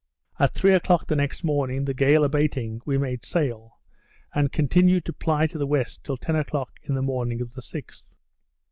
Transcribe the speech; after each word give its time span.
At 0.39 0.55
three 0.55 0.73
o'clock 0.73 1.05
the 1.05 1.15
next 1.15 1.43
morning, 1.43 1.85
the 1.85 1.93
gale 1.93 2.23
abating, 2.23 2.81
we 2.85 2.97
made 2.97 3.23
sail, 3.23 3.77
and 4.33 4.51
continued 4.51 5.05
to 5.05 5.13
ply 5.13 5.45
to 5.45 5.59
the 5.59 5.67
west 5.67 6.03
till 6.03 6.17
ten 6.17 6.35
o'clock 6.35 6.71
in 6.81 6.95
the 6.95 7.03
morning 7.03 7.39
of 7.39 7.53
the 7.53 7.61
6th. 7.61 8.07